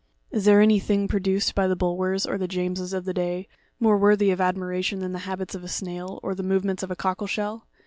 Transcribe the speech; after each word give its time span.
Is 0.31 0.45
there 0.45 0.61
any 0.61 0.79
thing 0.79 1.07
produced 1.07 1.53
by 1.53 1.67
the 1.67 1.75
Bulwers 1.75 2.25
or 2.25 2.39
the 2.39 2.47
James' 2.47 2.91
of 2.91 3.05
the 3.05 3.13
day, 3.13 3.47
more 3.79 3.99
worthy 3.99 4.31
of 4.31 4.41
admiration 4.41 4.97
than 4.97 5.11
the 5.11 5.19
habits 5.29 5.53
of 5.53 5.63
a 5.63 5.67
snail, 5.67 6.19
or 6.23 6.33
the 6.33 6.41
movements 6.41 6.81
of 6.81 6.89
a 6.89 6.95
cockle 6.95 7.27
shell? 7.27 7.67